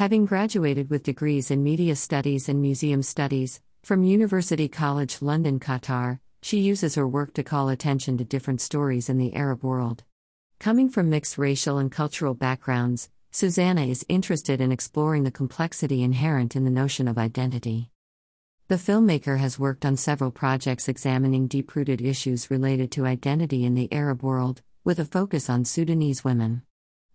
Having 0.00 0.24
graduated 0.24 0.88
with 0.88 1.02
degrees 1.02 1.50
in 1.50 1.62
Media 1.62 1.94
Studies 1.94 2.48
and 2.48 2.62
Museum 2.62 3.02
Studies 3.02 3.60
from 3.82 4.02
University 4.02 4.66
College 4.66 5.20
London, 5.20 5.60
Qatar, 5.60 6.20
she 6.40 6.58
uses 6.58 6.94
her 6.94 7.06
work 7.06 7.34
to 7.34 7.42
call 7.42 7.68
attention 7.68 8.16
to 8.16 8.24
different 8.24 8.62
stories 8.62 9.10
in 9.10 9.18
the 9.18 9.34
Arab 9.34 9.62
world. 9.62 10.04
Coming 10.58 10.88
from 10.88 11.10
mixed 11.10 11.36
racial 11.36 11.76
and 11.76 11.92
cultural 11.92 12.32
backgrounds, 12.32 13.10
Suzannah 13.30 13.84
is 13.84 14.06
interested 14.08 14.62
in 14.62 14.72
exploring 14.72 15.24
the 15.24 15.30
complexity 15.30 16.02
inherent 16.02 16.56
in 16.56 16.64
the 16.64 16.70
notion 16.70 17.06
of 17.06 17.18
identity. 17.18 17.90
The 18.68 18.76
filmmaker 18.76 19.36
has 19.38 19.58
worked 19.58 19.84
on 19.84 19.98
several 19.98 20.30
projects 20.30 20.88
examining 20.88 21.46
deep 21.46 21.76
rooted 21.76 22.00
issues 22.00 22.50
related 22.50 22.90
to 22.92 23.04
identity 23.04 23.66
in 23.66 23.74
the 23.74 23.92
Arab 23.92 24.22
world, 24.22 24.62
with 24.82 24.98
a 24.98 25.04
focus 25.04 25.50
on 25.50 25.66
Sudanese 25.66 26.24
women. 26.24 26.62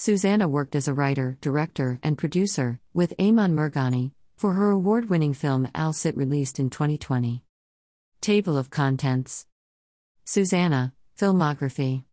Suzannah 0.00 0.46
worked 0.46 0.76
as 0.76 0.86
a 0.86 0.94
writer, 0.94 1.36
director, 1.40 1.98
and 2.04 2.16
producer, 2.16 2.78
with 2.94 3.16
Ayman 3.18 3.54
Mirghani, 3.54 4.12
for 4.36 4.52
her 4.52 4.70
award 4.70 5.10
winning 5.10 5.34
film 5.34 5.66
Al 5.74 5.92
Sit 5.92 6.16
released 6.16 6.60
in 6.60 6.70
2020. 6.70 7.42
Table 8.20 8.56
of 8.56 8.70
Contents 8.70 9.46
Suzannah, 10.24 10.92
Filmography 11.18 12.04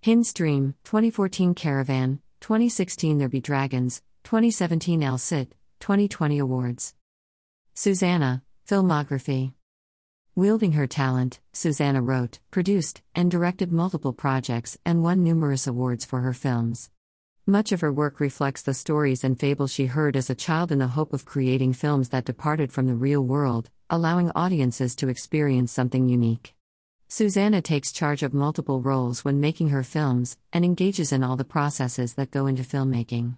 Hind's 0.00 0.32
Dream, 0.32 0.74
2014 0.82 1.54
Caravan, 1.54 2.18
2016 2.40 3.18
There 3.18 3.28
Be 3.28 3.40
Dragons, 3.40 4.02
2017 4.24 5.04
Al 5.04 5.16
Sit, 5.16 5.54
2020 5.78 6.40
Awards. 6.40 6.96
Suzannah, 7.74 8.42
Filmography 8.68 9.52
Wielding 10.34 10.72
her 10.72 10.88
talent, 10.88 11.38
Suzannah 11.52 12.02
wrote, 12.02 12.40
produced, 12.50 13.02
and 13.14 13.30
directed 13.30 13.70
multiple 13.70 14.12
projects 14.12 14.76
and 14.84 15.04
won 15.04 15.22
numerous 15.22 15.68
awards 15.68 16.04
for 16.04 16.22
her 16.22 16.32
films. 16.32 16.90
Much 17.46 17.72
of 17.72 17.82
her 17.82 17.92
work 17.92 18.20
reflects 18.20 18.62
the 18.62 18.72
stories 18.72 19.22
and 19.22 19.38
fables 19.38 19.70
she 19.70 19.84
heard 19.84 20.16
as 20.16 20.30
a 20.30 20.34
child 20.34 20.72
in 20.72 20.78
the 20.78 20.88
hope 20.88 21.12
of 21.12 21.26
creating 21.26 21.74
films 21.74 22.08
that 22.08 22.24
departed 22.24 22.72
from 22.72 22.86
the 22.86 22.94
real 22.94 23.20
world, 23.20 23.68
allowing 23.90 24.30
audiences 24.30 24.96
to 24.96 25.10
experience 25.10 25.70
something 25.70 26.08
unique. 26.08 26.54
Suzannah 27.06 27.60
takes 27.60 27.92
charge 27.92 28.22
of 28.22 28.32
multiple 28.32 28.80
roles 28.80 29.26
when 29.26 29.42
making 29.42 29.68
her 29.68 29.82
films 29.82 30.38
and 30.54 30.64
engages 30.64 31.12
in 31.12 31.22
all 31.22 31.36
the 31.36 31.44
processes 31.44 32.14
that 32.14 32.30
go 32.30 32.46
into 32.46 32.62
filmmaking. 32.62 33.36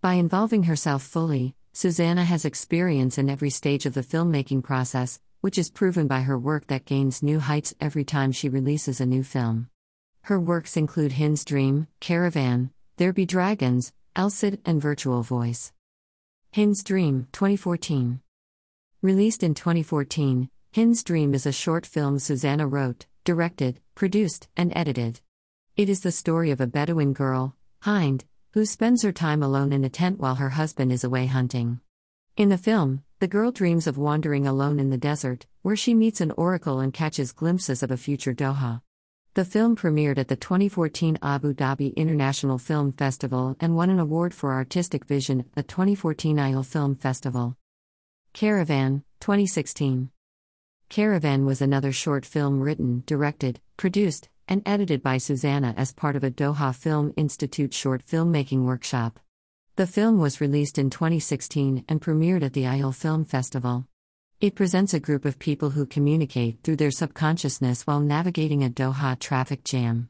By 0.00 0.14
involving 0.14 0.62
herself 0.62 1.02
fully, 1.02 1.54
Suzannah 1.74 2.24
has 2.24 2.46
experience 2.46 3.18
in 3.18 3.28
every 3.28 3.50
stage 3.50 3.84
of 3.84 3.92
the 3.92 4.00
filmmaking 4.00 4.62
process, 4.62 5.20
which 5.42 5.58
is 5.58 5.70
proven 5.70 6.06
by 6.06 6.22
her 6.22 6.38
work 6.38 6.68
that 6.68 6.86
gains 6.86 7.22
new 7.22 7.38
heights 7.38 7.74
every 7.82 8.02
time 8.02 8.32
she 8.32 8.48
releases 8.48 8.98
a 8.98 9.04
new 9.04 9.22
film. 9.22 9.68
Her 10.22 10.40
works 10.40 10.74
include 10.74 11.12
Hind's 11.12 11.44
Dream, 11.44 11.86
Caravan, 12.00 12.70
There 12.98 13.14
Be 13.14 13.24
Dragons, 13.24 13.94
Sit, 14.28 14.60
and 14.66 14.80
Virtual 14.80 15.22
Voice. 15.22 15.72
Hind's 16.50 16.84
Dream, 16.84 17.26
2014. 17.32 18.20
Released 19.00 19.42
in 19.42 19.54
2014, 19.54 20.50
Hind's 20.72 21.02
Dream 21.02 21.32
is 21.32 21.46
a 21.46 21.52
short 21.52 21.86
film 21.86 22.18
Suzannah 22.18 22.66
wrote, 22.66 23.06
directed, 23.24 23.80
produced, 23.94 24.48
and 24.58 24.70
edited. 24.76 25.22
It 25.74 25.88
is 25.88 26.02
the 26.02 26.12
story 26.12 26.50
of 26.50 26.60
a 26.60 26.66
Bedouin 26.66 27.14
girl, 27.14 27.56
Hind, 27.80 28.26
who 28.50 28.66
spends 28.66 29.00
her 29.02 29.12
time 29.12 29.42
alone 29.42 29.72
in 29.72 29.84
a 29.84 29.88
tent 29.88 30.20
while 30.20 30.34
her 30.34 30.50
husband 30.50 30.92
is 30.92 31.02
away 31.02 31.24
hunting. 31.24 31.80
In 32.36 32.50
the 32.50 32.58
film, 32.58 33.04
the 33.20 33.26
girl 33.26 33.52
dreams 33.52 33.86
of 33.86 33.96
wandering 33.96 34.46
alone 34.46 34.78
in 34.78 34.90
the 34.90 34.98
desert, 34.98 35.46
where 35.62 35.76
she 35.76 35.94
meets 35.94 36.20
an 36.20 36.32
oracle 36.32 36.78
and 36.78 36.92
catches 36.92 37.32
glimpses 37.32 37.82
of 37.82 37.90
a 37.90 37.96
future 37.96 38.34
Doha. 38.34 38.82
The 39.34 39.46
film 39.46 39.76
premiered 39.76 40.18
at 40.18 40.28
the 40.28 40.36
2014 40.36 41.18
Abu 41.22 41.54
Dhabi 41.54 41.96
International 41.96 42.58
Film 42.58 42.92
Festival 42.92 43.56
and 43.60 43.74
won 43.74 43.88
an 43.88 43.98
award 43.98 44.34
for 44.34 44.52
artistic 44.52 45.06
vision 45.06 45.40
at 45.40 45.52
the 45.54 45.62
2014 45.62 46.36
Ajyal 46.36 46.66
Film 46.66 46.94
Festival. 46.96 47.56
Caravan, 48.34 49.04
2016. 49.20 50.10
Caravan 50.90 51.46
was 51.46 51.62
another 51.62 51.92
short 51.92 52.26
film 52.26 52.60
written, 52.60 53.04
directed, 53.06 53.58
produced, 53.78 54.28
and 54.48 54.60
edited 54.66 55.02
by 55.02 55.16
Suzannah 55.16 55.72
as 55.78 55.94
part 55.94 56.14
of 56.14 56.24
a 56.24 56.30
Doha 56.30 56.74
Film 56.76 57.14
Institute 57.16 57.72
short 57.72 58.04
filmmaking 58.04 58.64
workshop. 58.66 59.18
The 59.76 59.86
film 59.86 60.18
was 60.18 60.42
released 60.42 60.76
in 60.76 60.90
2016 60.90 61.86
and 61.88 62.02
premiered 62.02 62.42
at 62.42 62.52
the 62.52 62.64
Ajyal 62.64 62.94
Film 62.94 63.24
Festival. 63.24 63.86
It 64.42 64.56
presents 64.56 64.92
a 64.92 64.98
group 64.98 65.24
of 65.24 65.38
people 65.38 65.70
who 65.70 65.86
communicate 65.86 66.64
through 66.64 66.74
their 66.74 66.90
subconsciousness 66.90 67.86
while 67.86 68.00
navigating 68.00 68.64
a 68.64 68.68
Doha 68.68 69.16
traffic 69.16 69.62
jam. 69.62 70.08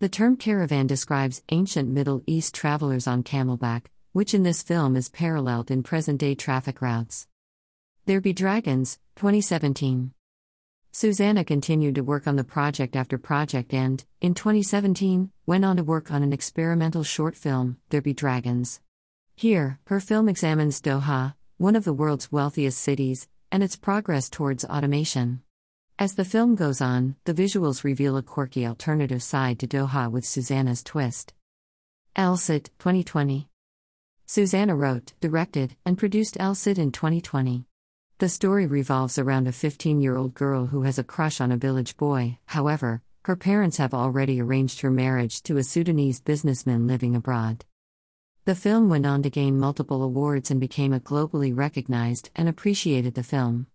The 0.00 0.08
term 0.08 0.36
caravan 0.36 0.88
describes 0.88 1.44
ancient 1.50 1.88
Middle 1.88 2.20
East 2.26 2.56
travelers 2.56 3.06
on 3.06 3.22
camelback, 3.22 3.84
which 4.10 4.34
in 4.34 4.42
this 4.42 4.64
film 4.64 4.96
is 4.96 5.08
paralleled 5.08 5.70
in 5.70 5.84
present 5.84 6.18
day 6.18 6.34
traffic 6.34 6.82
routes. 6.82 7.28
There 8.04 8.20
Be 8.20 8.32
Dragons, 8.32 8.98
2017. 9.14 10.10
Suzannah 10.90 11.44
continued 11.44 11.94
to 11.94 12.02
work 12.02 12.26
on 12.26 12.34
the 12.34 12.42
project 12.42 12.96
after 12.96 13.16
project 13.16 13.72
and, 13.72 14.04
in 14.20 14.34
2017, 14.34 15.30
went 15.46 15.64
on 15.64 15.76
to 15.76 15.84
work 15.84 16.10
on 16.10 16.24
an 16.24 16.32
experimental 16.32 17.04
short 17.04 17.36
film, 17.36 17.76
There 17.90 18.02
Be 18.02 18.12
Dragons. 18.12 18.80
Here, 19.36 19.78
her 19.86 20.00
film 20.00 20.28
examines 20.28 20.82
Doha, 20.82 21.34
one 21.58 21.76
of 21.76 21.84
the 21.84 21.92
world's 21.92 22.32
wealthiest 22.32 22.80
cities, 22.80 23.28
and 23.50 23.62
its 23.62 23.76
progress 23.76 24.28
towards 24.28 24.64
automation. 24.64 25.42
As 25.98 26.14
the 26.14 26.24
film 26.24 26.54
goes 26.54 26.80
on, 26.80 27.16
the 27.24 27.34
visuals 27.34 27.82
reveal 27.82 28.16
a 28.16 28.22
quirky 28.22 28.66
alternative 28.66 29.22
side 29.22 29.58
to 29.58 29.66
Doha 29.66 30.10
with 30.10 30.24
Suzannah's 30.24 30.82
twist. 30.82 31.34
Sit, 32.36 32.70
2020. 32.78 33.48
Suzannah 34.26 34.76
wrote, 34.76 35.14
directed, 35.20 35.76
and 35.84 35.98
produced 35.98 36.36
Sit 36.54 36.78
in 36.78 36.92
2020. 36.92 37.64
The 38.18 38.28
story 38.28 38.66
revolves 38.66 39.18
around 39.18 39.46
a 39.46 39.52
15 39.52 40.00
year 40.00 40.16
old 40.16 40.34
girl 40.34 40.66
who 40.66 40.82
has 40.82 40.98
a 40.98 41.04
crush 41.04 41.40
on 41.40 41.52
a 41.52 41.56
village 41.56 41.96
boy, 41.96 42.38
however, 42.46 43.02
her 43.24 43.36
parents 43.36 43.76
have 43.76 43.94
already 43.94 44.40
arranged 44.40 44.80
her 44.80 44.90
marriage 44.90 45.42
to 45.42 45.56
a 45.56 45.62
Sudanese 45.62 46.20
businessman 46.20 46.86
living 46.86 47.14
abroad. 47.14 47.64
The 48.48 48.54
film 48.54 48.88
went 48.88 49.04
on 49.04 49.22
to 49.24 49.28
gain 49.28 49.58
multiple 49.58 50.02
awards 50.02 50.50
and 50.50 50.58
became 50.58 50.94
a 50.94 51.00
globally 51.00 51.54
recognized 51.54 52.30
and 52.34 52.48
appreciated 52.48 53.12
the 53.12 53.22
film. 53.22 53.66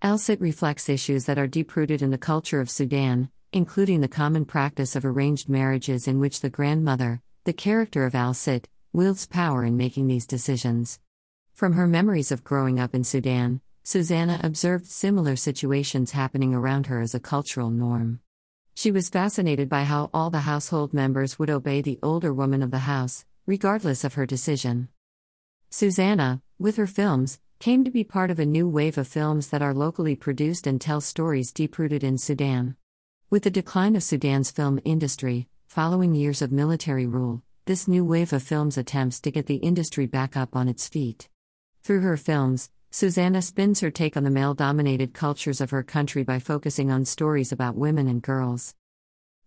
Al 0.00 0.16
Sit 0.16 0.40
reflects 0.40 0.88
issues 0.88 1.26
that 1.26 1.38
are 1.38 1.46
deep 1.46 1.76
rooted 1.76 2.00
in 2.00 2.10
the 2.10 2.16
culture 2.16 2.62
of 2.62 2.70
Sudan, 2.70 3.28
including 3.52 4.00
the 4.00 4.08
common 4.08 4.46
practice 4.46 4.96
of 4.96 5.04
arranged 5.04 5.50
marriages 5.50 6.08
in 6.08 6.18
which 6.18 6.40
the 6.40 6.48
grandmother, 6.48 7.20
the 7.44 7.52
character 7.52 8.06
of 8.06 8.14
Al 8.14 8.32
Sit, 8.32 8.70
wields 8.94 9.26
power 9.26 9.64
in 9.64 9.76
making 9.76 10.06
these 10.06 10.26
decisions. 10.26 10.98
From 11.52 11.74
her 11.74 11.86
memories 11.86 12.32
of 12.32 12.42
growing 12.42 12.80
up 12.80 12.94
in 12.94 13.04
Sudan, 13.04 13.60
Suzannah 13.82 14.40
observed 14.42 14.86
similar 14.86 15.36
situations 15.36 16.12
happening 16.12 16.54
around 16.54 16.86
her 16.86 17.02
as 17.02 17.14
a 17.14 17.20
cultural 17.20 17.68
norm. 17.68 18.20
She 18.74 18.90
was 18.90 19.10
fascinated 19.10 19.68
by 19.68 19.84
how 19.84 20.08
all 20.14 20.30
the 20.30 20.48
household 20.48 20.94
members 20.94 21.38
would 21.38 21.50
obey 21.50 21.82
the 21.82 21.98
older 22.02 22.32
woman 22.32 22.62
of 22.62 22.70
the 22.70 22.78
house, 22.78 23.26
regardless 23.50 24.04
of 24.04 24.14
her 24.14 24.26
decision. 24.26 24.86
Suzannah, 25.70 26.40
with 26.60 26.76
her 26.76 26.86
films, 26.86 27.40
came 27.58 27.82
to 27.82 27.90
be 27.90 28.04
part 28.04 28.30
of 28.30 28.38
a 28.38 28.46
new 28.46 28.68
wave 28.68 28.96
of 28.96 29.08
films 29.08 29.48
that 29.48 29.60
are 29.60 29.74
locally 29.74 30.14
produced 30.14 30.68
and 30.68 30.80
tell 30.80 31.00
stories 31.00 31.50
deep 31.50 31.76
rooted 31.76 32.04
in 32.04 32.16
Sudan. 32.16 32.76
With 33.28 33.42
the 33.42 33.50
decline 33.50 33.96
of 33.96 34.04
Sudan's 34.04 34.52
film 34.52 34.78
industry, 34.84 35.48
following 35.66 36.14
years 36.14 36.42
of 36.42 36.52
military 36.52 37.08
rule, 37.08 37.42
this 37.64 37.88
new 37.88 38.04
wave 38.04 38.32
of 38.32 38.44
films 38.44 38.78
attempts 38.78 39.18
to 39.22 39.32
get 39.32 39.46
the 39.46 39.56
industry 39.56 40.06
back 40.06 40.36
up 40.36 40.54
on 40.54 40.68
its 40.68 40.86
feet. 40.86 41.28
Through 41.82 42.02
her 42.02 42.16
films, 42.16 42.70
Suzannah 42.92 43.42
spins 43.42 43.80
her 43.80 43.90
take 43.90 44.16
on 44.16 44.22
the 44.22 44.30
male 44.30 44.54
dominated 44.54 45.12
cultures 45.12 45.60
of 45.60 45.70
her 45.70 45.82
country 45.82 46.22
by 46.22 46.38
focusing 46.38 46.92
on 46.92 47.04
stories 47.04 47.50
about 47.50 47.74
women 47.74 48.06
and 48.06 48.22
girls. 48.22 48.76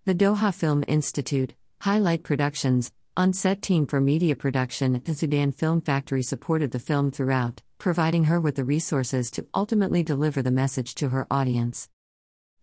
The 0.04 0.14
Doha 0.14 0.54
Film 0.54 0.84
Institute, 0.90 1.54
Highlight 1.80 2.24
Productions, 2.24 2.92
on 3.16 3.32
set 3.32 3.62
team 3.62 3.86
for 3.86 4.02
media 4.02 4.36
production 4.36 4.96
at 4.96 5.06
the 5.06 5.14
Sudan 5.14 5.52
Film 5.52 5.82
Factory 5.82 6.24
supported 6.24 6.72
the 6.72 6.80
film 6.80 7.12
throughout, 7.12 7.62
providing 7.78 8.24
her 8.24 8.42
with 8.42 8.56
the 8.56 8.64
resources 8.64 9.30
to 9.32 9.46
ultimately 9.54 10.02
deliver 10.02 10.42
the 10.42 10.50
message 10.50 10.96
to 10.96 11.10
her 11.10 11.28
audience. 11.30 11.90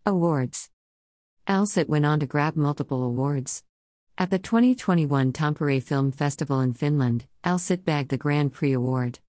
Awards 0.04 0.68
Al 1.46 1.66
Sit 1.66 1.88
went 1.88 2.04
on 2.04 2.18
to 2.20 2.26
grab 2.26 2.56
multiple 2.56 3.04
awards. 3.04 3.62
At 4.18 4.30
the 4.30 4.40
2021 4.40 5.32
Tampere 5.32 5.80
Film 5.80 6.10
Festival 6.10 6.60
in 6.60 6.74
Finland, 6.74 7.26
Al 7.44 7.58
Sit 7.58 7.84
bagged 7.84 8.10
the 8.10 8.18
Grand 8.18 8.52
Prix 8.52 8.72
Award. 8.72 9.20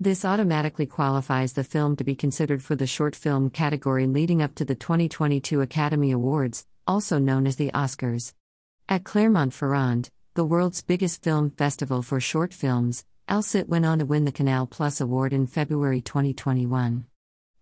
This 0.00 0.24
automatically 0.24 0.86
qualifies 0.86 1.52
the 1.52 1.62
film 1.62 1.94
to 1.96 2.04
be 2.04 2.16
considered 2.16 2.64
for 2.64 2.74
the 2.74 2.86
short 2.86 3.14
film 3.14 3.48
category 3.48 4.08
leading 4.08 4.42
up 4.42 4.56
to 4.56 4.64
the 4.64 4.74
2022 4.74 5.60
Academy 5.60 6.10
Awards, 6.10 6.66
also 6.84 7.20
known 7.20 7.46
as 7.46 7.56
the 7.56 7.70
Oscars. 7.70 8.34
At 8.88 9.04
Clermont-Ferrand, 9.04 10.10
the 10.34 10.44
world's 10.44 10.82
biggest 10.82 11.22
film 11.22 11.48
festival 11.50 12.02
for 12.02 12.18
short 12.18 12.52
films, 12.52 13.04
Al 13.28 13.40
Sit 13.40 13.68
went 13.68 13.86
on 13.86 14.00
to 14.00 14.04
win 14.04 14.24
the 14.24 14.32
Canal 14.32 14.66
Plus 14.66 15.00
Award 15.00 15.32
in 15.32 15.46
February 15.46 16.00
2021. 16.00 17.06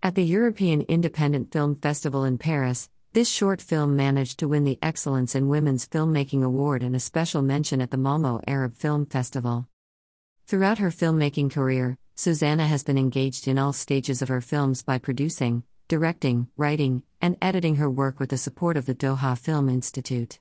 At 0.02 0.14
the 0.14 0.24
European 0.24 0.80
Independent 0.82 1.52
Film 1.52 1.76
Festival 1.76 2.24
in 2.24 2.38
Paris, 2.38 2.88
this 3.12 3.28
short 3.28 3.60
film 3.60 3.94
managed 3.94 4.38
to 4.38 4.48
win 4.48 4.64
the 4.64 4.78
Excellence 4.80 5.34
in 5.34 5.50
Women's 5.50 5.86
Filmmaking 5.86 6.42
Award 6.42 6.82
and 6.82 6.96
a 6.96 7.00
special 7.00 7.42
mention 7.42 7.82
at 7.82 7.90
the 7.90 7.98
Malmo 7.98 8.40
Arab 8.46 8.74
Film 8.74 9.04
Festival. 9.04 9.68
Throughout 10.46 10.78
her 10.78 10.90
filmmaking 10.90 11.50
career, 11.52 11.98
Suzannah 12.14 12.68
has 12.68 12.82
been 12.82 12.96
engaged 12.96 13.48
in 13.48 13.58
all 13.58 13.74
stages 13.74 14.22
of 14.22 14.28
her 14.28 14.40
films 14.40 14.82
by 14.82 14.96
producing, 14.96 15.62
directing, 15.88 16.48
writing, 16.56 17.02
and 17.20 17.36
editing 17.42 17.76
her 17.76 17.90
work 17.90 18.18
with 18.18 18.30
the 18.30 18.38
support 18.38 18.78
of 18.78 18.86
the 18.86 18.94
Doha 18.94 19.36
Film 19.36 19.68
Institute. 19.68 20.38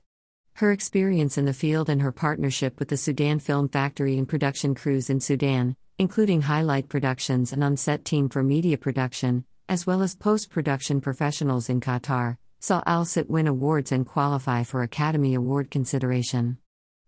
Her 0.54 0.70
experience 0.70 1.38
in 1.38 1.46
the 1.46 1.54
field 1.54 1.88
and 1.88 2.02
her 2.02 2.12
partnership 2.12 2.78
with 2.78 2.88
the 2.88 2.96
Sudan 2.96 3.38
Film 3.38 3.68
Factory 3.68 4.18
and 4.18 4.28
production 4.28 4.74
crews 4.74 5.08
in 5.08 5.18
Sudan, 5.18 5.76
including 5.98 6.42
highlight 6.42 6.88
productions 6.88 7.52
and 7.52 7.64
on 7.64 7.76
set 7.76 8.04
team 8.04 8.28
for 8.28 8.42
media 8.42 8.76
production, 8.76 9.44
as 9.68 9.86
well 9.86 10.02
as 10.02 10.14
post 10.14 10.50
production 10.50 11.00
professionals 11.00 11.68
in 11.68 11.80
Qatar, 11.80 12.36
saw 12.60 12.82
Al 12.86 13.04
Sit 13.04 13.30
win 13.30 13.46
awards 13.46 13.90
and 13.92 14.06
qualify 14.06 14.62
for 14.62 14.82
Academy 14.82 15.34
Award 15.34 15.70
consideration. 15.70 16.58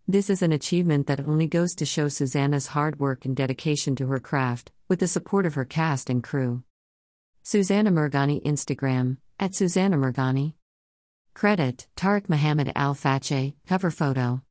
This 0.09 0.31
is 0.31 0.43
an 0.43 0.53
achievement 0.53 1.07
that 1.07 1.21
only 1.21 1.47
goes 1.47 1.75
to 1.77 1.87
show 1.87 2.09
Suzannah's 2.09 2.69
hard 2.69 2.99
work 2.99 3.25
and 3.25 3.37
dedication 3.37 3.95
to 3.97 4.07
her 4.09 4.21
craft, 4.21 4.73
with 4.89 5.01
the 5.01 5.09
support 5.09 5.47
of 5.47 5.55
her 5.55 5.65
cast 5.65 6.11
and 6.11 6.25
crew. 6.25 6.63
Suzannah 7.43 7.93
Mirghani 7.93 8.43
Instagram, 8.43 9.19
at 9.39 9.55
Suzannah 9.55 9.99
Mirghani. 9.99 10.55
Credit 11.35 11.89
Tariq 11.97 12.29
Mohammed 12.29 12.71
Al 12.77 12.95
Fache, 12.95 13.55
cover 13.67 13.91
photo. 13.91 14.41